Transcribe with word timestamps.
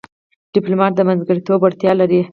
ډيپلومات 0.53 0.91
د 0.95 0.99
منځګړیتوب 1.07 1.59
وړتیا 1.61 1.91
لري. 2.01 2.21